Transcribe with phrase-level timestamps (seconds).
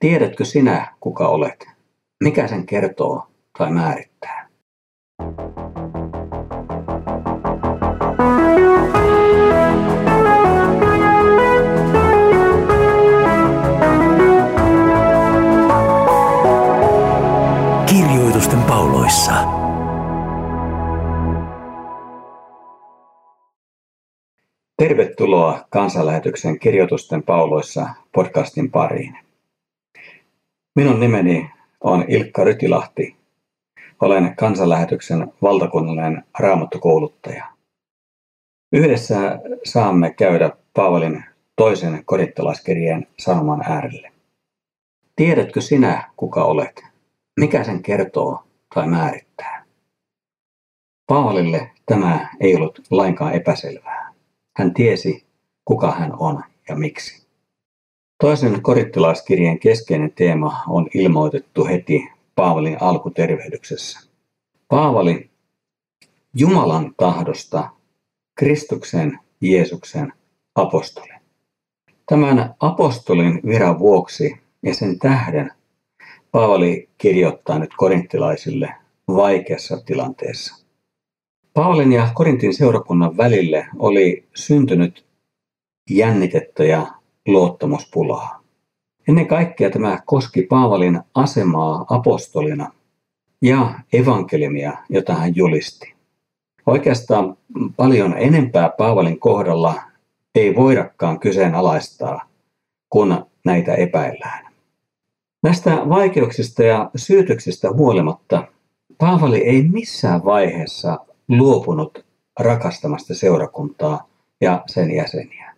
[0.00, 1.66] Tiedätkö sinä, kuka olet?
[2.24, 3.26] Mikä sen kertoo
[3.58, 4.48] tai määrittää?
[17.86, 19.32] Kirjoitusten pauloissa.
[24.76, 29.29] Tervetuloa kansanlähetyksen Kirjoitusten pauloissa podcastin pariin.
[30.76, 31.50] Minun nimeni
[31.80, 33.16] on Ilkka Rytilahti.
[34.00, 37.44] Olen kansanlähetyksen valtakunnallinen raamattukouluttaja.
[38.72, 41.24] Yhdessä saamme käydä Paavalin
[41.56, 44.12] toisen korintalaiskirjeen sanoman äärelle.
[45.16, 46.82] Tiedätkö sinä, kuka olet?
[47.40, 48.44] Mikä sen kertoo
[48.74, 49.64] tai määrittää?
[51.06, 54.12] Paavalille tämä ei ollut lainkaan epäselvää.
[54.56, 55.26] Hän tiesi,
[55.64, 57.29] kuka hän on ja miksi.
[58.20, 64.00] Toisen korittilaiskirjeen keskeinen teema on ilmoitettu heti Paavalin alkutervehdyksessä.
[64.68, 65.30] Paavali
[66.34, 67.70] Jumalan tahdosta
[68.34, 70.12] Kristuksen Jeesuksen
[70.54, 71.12] apostoli.
[72.06, 75.52] Tämän apostolin viran vuoksi ja sen tähden
[76.30, 78.74] Paavali kirjoittaa nyt korinttilaisille
[79.08, 80.64] vaikeassa tilanteessa.
[81.54, 85.04] Paavalin ja Korintin seurakunnan välille oli syntynyt
[85.90, 86.99] jännitettä ja
[87.32, 88.42] luottamuspulaa.
[89.08, 92.72] Ennen kaikkea tämä koski Paavalin asemaa apostolina
[93.42, 95.94] ja evankeliumia, jota hän julisti.
[96.66, 97.36] Oikeastaan
[97.76, 99.74] paljon enempää Paavalin kohdalla
[100.34, 102.28] ei voidakaan kyseenalaistaa,
[102.90, 104.46] kun näitä epäillään.
[105.42, 108.48] Näistä vaikeuksista ja syytöksistä huolimatta
[108.98, 112.04] Paavali ei missään vaiheessa luopunut
[112.40, 114.08] rakastamasta seurakuntaa
[114.40, 115.49] ja sen jäseniä.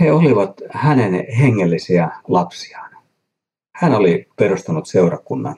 [0.00, 2.96] He olivat hänen hengellisiä lapsiaan.
[3.74, 5.56] Hän oli perustanut seurakunnan.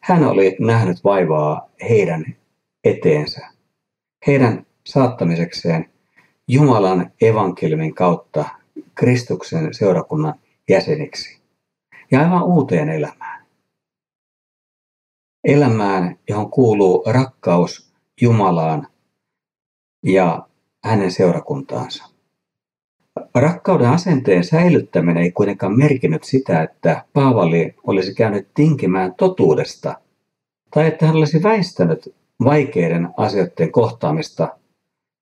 [0.00, 2.36] Hän oli nähnyt vaivaa heidän
[2.84, 3.48] eteensä,
[4.26, 5.92] heidän saattamisekseen
[6.48, 8.44] Jumalan evankeliumin kautta
[8.94, 10.34] Kristuksen seurakunnan
[10.68, 11.40] jäseniksi
[12.10, 13.46] ja aivan uuteen elämään.
[15.44, 18.88] Elämään, johon kuuluu rakkaus Jumalaan
[20.02, 20.48] ja
[20.84, 22.11] hänen seurakuntaansa.
[23.34, 29.94] Rakkauden asenteen säilyttäminen ei kuitenkaan merkinnyt sitä, että Paavali olisi käynyt tinkimään totuudesta
[30.74, 34.48] tai että hän olisi väistänyt vaikeiden asioiden kohtaamista,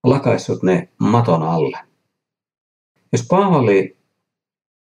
[0.03, 1.77] lakaissut ne maton alle.
[3.11, 3.97] Jos Paavali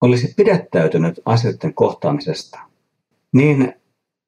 [0.01, 2.59] olisi pidättäytynyt asioiden kohtaamisesta,
[3.33, 3.73] niin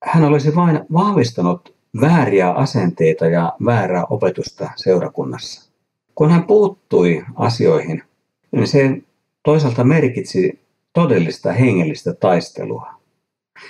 [0.04, 5.72] hän olisi vain vahvistanut vääriä asenteita ja väärää opetusta seurakunnassa.
[6.16, 8.04] Kun hän puuttui asioihin,
[8.52, 9.02] niin se
[9.44, 10.60] toisaalta merkitsi
[10.94, 12.92] todellista hengellistä taistelua.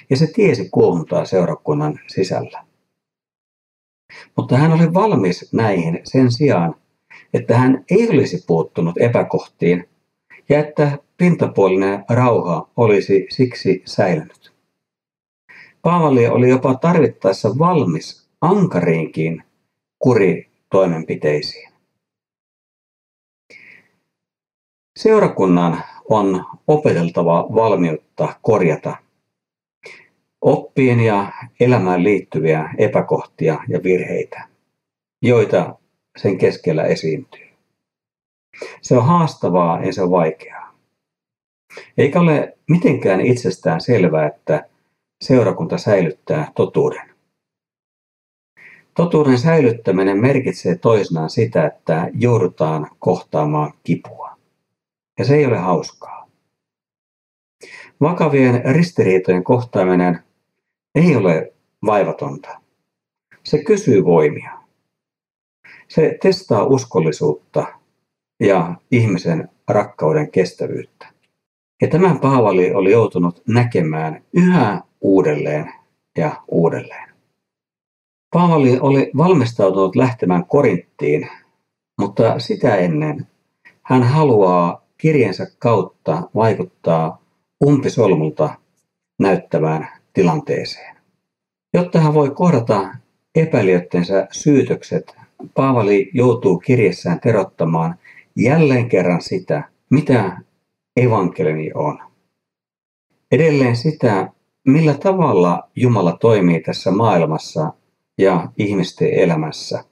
[0.10, 2.64] Ja se tiesi kuohuntaa seurakunnan sisällä.
[4.38, 6.76] Mutta hän oli valmis näihin sen sijaan,
[7.34, 9.90] että hän ei olisi puuttunut epäkohtiin
[10.50, 14.54] ja että pintapuolinen rauha olisi siksi säilynyt.
[15.82, 19.44] Paavali oli jopa tarvittaessa valmis ankariinkin
[20.00, 21.67] kuritoimenpiteisiin.
[24.98, 28.96] Seurakunnan on opeteltava valmiutta korjata
[30.42, 34.48] oppiin ja elämään liittyviä epäkohtia ja virheitä,
[35.22, 35.76] joita
[36.18, 37.48] sen keskellä esiintyy.
[38.82, 40.76] Se on haastavaa ja se on vaikeaa.
[41.98, 44.70] Eikä ole mitenkään itsestään selvää, että
[45.22, 47.10] seurakunta säilyttää totuuden.
[48.96, 54.27] Totuuden säilyttäminen merkitsee toisinaan sitä, että joudutaan kohtaamaan kipua.
[55.18, 56.28] Ja se ei ole hauskaa.
[58.02, 60.24] Vakavien ristiriitojen kohtaaminen
[60.96, 61.54] ei ole
[61.86, 62.62] vaivatonta.
[63.44, 64.58] Se kysyy voimia.
[65.88, 67.68] Se testaa uskollisuutta
[68.40, 71.08] ja ihmisen rakkauden kestävyyttä.
[71.82, 75.74] Ja tämän Paavali oli joutunut näkemään yhä uudelleen
[76.18, 77.10] ja uudelleen.
[78.34, 81.30] Paavali oli valmistautunut lähtemään Korinttiin,
[82.00, 83.28] mutta sitä ennen
[83.84, 87.22] hän haluaa kirjensä kautta vaikuttaa
[87.66, 88.50] umpisolmulta
[89.20, 90.98] näyttävään tilanteeseen.
[91.74, 92.96] Jotta hän voi kohdata
[93.36, 95.16] epäilijöttensä syytökset,
[95.54, 97.96] Paavali joutuu kirjessään terottamaan
[98.36, 100.38] jälleen kerran sitä, mitä
[100.98, 102.00] evankeliumi on.
[103.32, 104.30] Edelleen sitä,
[104.68, 107.74] millä tavalla Jumala toimii tässä maailmassa
[108.18, 109.84] ja ihmisten elämässä.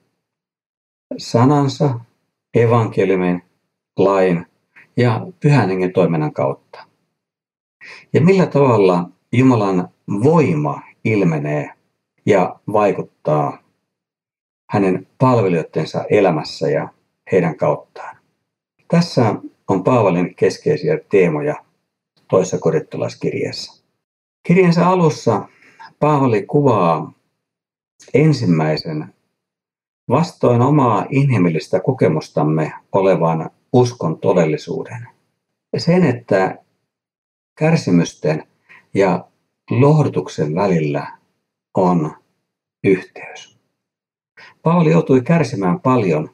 [1.18, 2.00] Sanansa,
[2.54, 3.44] evankeliumin,
[3.98, 4.46] lain
[4.98, 6.84] ja pyhän hengen toiminnan kautta.
[8.14, 9.90] Ja millä tavalla Jumalan
[10.24, 11.70] voima ilmenee
[12.26, 13.58] ja vaikuttaa
[14.70, 16.90] hänen palvelijoidensa elämässä ja
[17.32, 18.18] heidän kauttaan.
[18.88, 19.36] Tässä
[19.68, 21.56] on Paavalin keskeisiä teemoja
[22.30, 23.84] toisessa korittolaiskirjeessä.
[24.44, 25.48] Kirjensä alussa
[26.00, 27.14] Paavali kuvaa
[28.14, 29.14] ensimmäisen
[30.10, 35.07] vastoin omaa inhimillistä kokemustamme olevan uskon todellisuuden.
[35.77, 36.57] Sen, että
[37.60, 38.48] kärsimysten
[38.94, 39.27] ja
[39.69, 41.18] lohdutuksen välillä
[41.77, 42.12] on
[42.83, 43.60] yhteys.
[44.63, 46.30] Paavali joutui kärsimään paljon,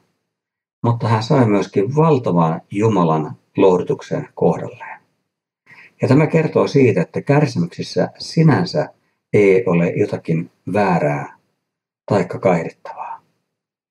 [0.84, 5.00] mutta hän sai myöskin valtavan Jumalan lohdutuksen kohdalleen.
[6.02, 8.88] Ja tämä kertoo siitä, että kärsimyksissä sinänsä
[9.32, 11.38] ei ole jotakin väärää
[12.06, 13.22] tai kaihdettavaa.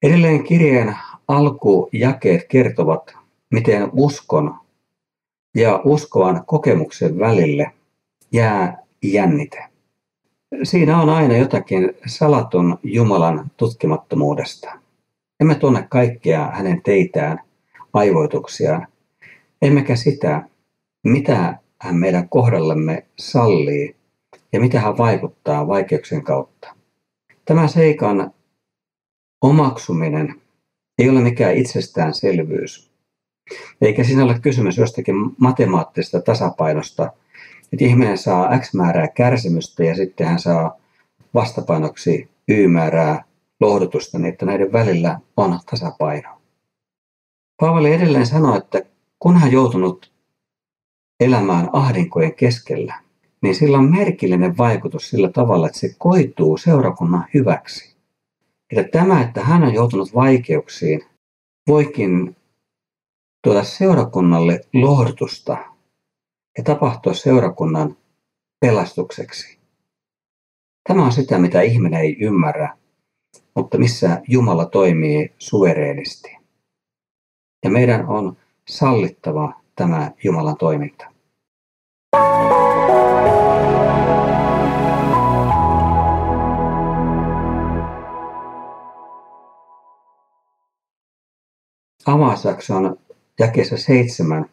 [0.04, 0.96] Edelleen kirjeen
[1.28, 3.21] alkujakeet kertovat,
[3.52, 4.60] miten uskon
[5.56, 7.72] ja uskovan kokemuksen välille
[8.32, 9.64] jää jännite.
[10.64, 14.72] Siinä on aina jotakin salatun Jumalan tutkimattomuudesta.
[15.40, 17.40] Emme tunne kaikkea hänen teitään,
[17.94, 18.88] aivoituksiaan,
[19.62, 20.48] emmekä sitä,
[21.04, 23.96] mitä hän meidän kohdallemme sallii
[24.54, 26.76] ja mitä hän vaikuttaa vaikeuksien kautta.
[27.46, 28.34] Tämä seikan
[29.42, 30.42] omaksuminen
[30.98, 32.91] ei ole mikään itsestäänselvyys,
[33.82, 37.04] eikä siinä ole kysymys jostakin matemaattisesta tasapainosta,
[37.74, 40.78] että ihminen saa X määrää kärsimystä ja sitten hän saa
[41.34, 43.24] vastapainoksi Y määrää
[43.60, 46.30] lohdutusta, niin että näiden välillä on tasapaino.
[47.62, 48.82] Paavali edelleen sanoi, että
[49.20, 50.12] kun hän joutunut
[51.20, 52.96] elämään ahdinkojen keskellä,
[53.42, 57.96] niin sillä on merkillinen vaikutus sillä tavalla, että se koituu seurakunnan hyväksi.
[58.72, 61.02] Että tämä, että hän on joutunut vaikeuksiin,
[61.68, 62.36] voikin
[63.44, 65.58] tuoda seurakunnalle lohdutusta
[66.58, 67.98] ja tapahtua seurakunnan
[68.60, 69.60] pelastukseksi.
[70.88, 72.78] Tämä on sitä, mitä ihminen ei ymmärrä,
[73.56, 76.38] mutta missä Jumala toimii suvereenisti.
[77.64, 78.38] Ja meidän on
[78.70, 81.12] sallittava tämä Jumalan toiminta.
[92.06, 92.98] Avausjakson
[93.42, 94.46] jakeessa seitsemän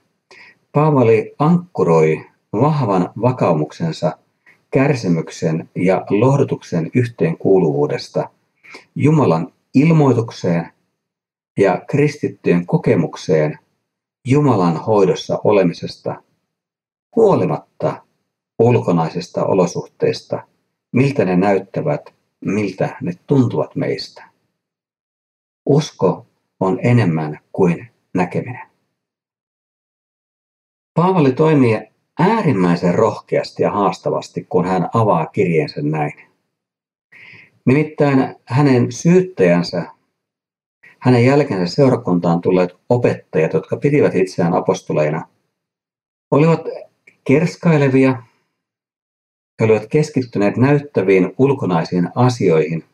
[0.72, 4.18] Paavali ankkuroi vahvan vakaumuksensa
[4.70, 8.30] kärsimyksen ja lohdutuksen yhteenkuuluvuudesta
[8.94, 10.72] Jumalan ilmoitukseen
[11.58, 13.58] ja kristittyjen kokemukseen
[14.26, 16.22] Jumalan hoidossa olemisesta
[17.16, 18.02] huolimatta
[18.58, 20.42] ulkonaisista olosuhteista,
[20.92, 22.14] miltä ne näyttävät,
[22.44, 24.24] miltä ne tuntuvat meistä.
[25.66, 26.26] Usko
[26.60, 28.67] on enemmän kuin näkeminen.
[30.98, 31.80] Paavali toimii
[32.18, 36.12] äärimmäisen rohkeasti ja haastavasti, kun hän avaa kirjeensä näin.
[37.64, 39.86] Nimittäin hänen syyttäjänsä,
[40.98, 45.28] hänen jälkeensä seurakuntaan tulleet opettajat, jotka pitivät itseään apostoleina,
[46.30, 46.60] olivat
[47.24, 48.22] kerskailevia,
[49.60, 52.84] he olivat keskittyneet näyttäviin ulkonaisiin asioihin,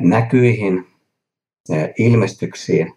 [0.00, 0.86] näkyihin,
[1.98, 2.94] ilmestyksiin,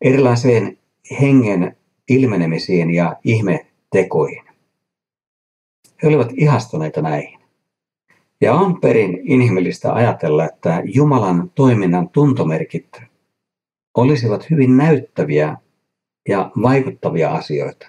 [0.00, 0.78] erilaiseen
[1.20, 1.76] hengen
[2.08, 4.44] ilmenemisiin ja ihmetekoihin.
[6.02, 7.40] He olivat ihastuneita näihin.
[8.40, 13.02] Ja on perin inhimillistä ajatella, että Jumalan toiminnan tuntomerkit
[13.96, 15.56] olisivat hyvin näyttäviä
[16.28, 17.88] ja vaikuttavia asioita.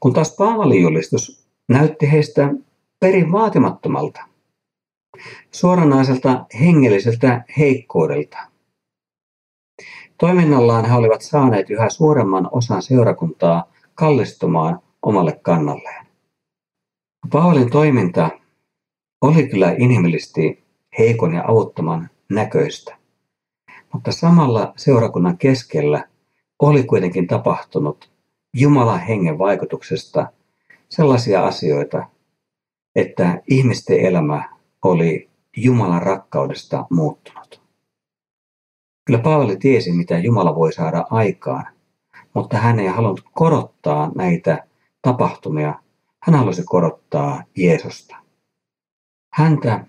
[0.00, 2.54] Kun taas Paavalin julistus näytti heistä
[3.00, 4.20] perin vaatimattomalta,
[5.50, 8.38] suoranaiselta hengelliseltä heikkoudelta.
[10.20, 16.06] Toiminnallaan he olivat saaneet yhä suuremman osan seurakuntaa kallistumaan omalle kannalleen.
[17.32, 18.30] Paavalin toiminta
[19.20, 20.64] oli kyllä inhimillisesti
[20.98, 22.96] heikon ja avuttoman näköistä,
[23.92, 26.08] mutta samalla seurakunnan keskellä
[26.58, 28.10] oli kuitenkin tapahtunut
[28.56, 30.32] Jumalan hengen vaikutuksesta
[30.88, 32.06] sellaisia asioita,
[32.96, 37.59] että ihmisten elämä oli Jumalan rakkaudesta muuttunut.
[39.10, 41.66] Kyllä Paavali tiesi, mitä Jumala voi saada aikaan,
[42.34, 44.64] mutta hän ei halunnut korottaa näitä
[45.02, 45.74] tapahtumia.
[46.22, 48.16] Hän halusi korottaa Jeesusta.
[49.34, 49.84] Häntä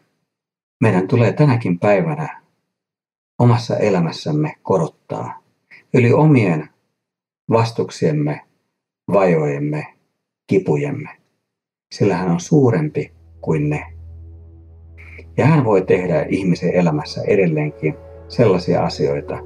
[0.80, 2.42] meidän tulee tänäkin päivänä
[3.40, 5.40] omassa elämässämme korottaa
[5.94, 6.70] yli omien
[7.50, 8.42] vastuksiemme,
[9.14, 9.94] vajojemme,
[10.48, 11.10] kipujemme,
[11.92, 13.12] sillä hän on suurempi
[13.42, 13.94] kuin ne.
[15.38, 17.96] Ja hän voi tehdä ihmisen elämässä edelleenkin
[18.32, 19.38] sellaisia asioita,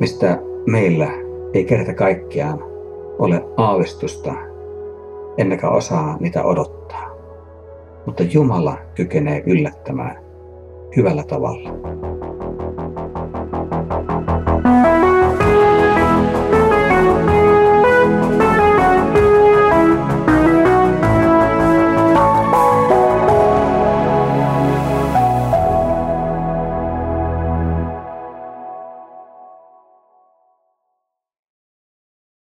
[0.00, 1.08] mistä meillä
[1.54, 2.64] ei kerta kaikkiaan
[3.18, 4.34] ole aavistusta
[5.38, 7.10] emmekä osaa niitä odottaa.
[8.06, 10.24] Mutta Jumala kykenee yllättämään
[10.96, 11.70] hyvällä tavalla.